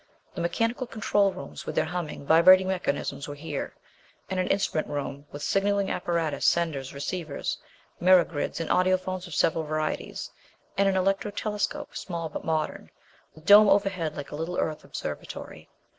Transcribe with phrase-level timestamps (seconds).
[0.33, 3.75] The mechanical control rooms, with their humming, vibrating mechanisms were here.
[4.31, 7.59] And an instrument room with signaling apparatus, senders, receivers,
[7.99, 10.31] mirror grids and audiphones of several varieties.
[10.75, 12.89] And an electro telescope, small but modern,
[13.35, 15.69] with dome overhead like a little Earth observatory.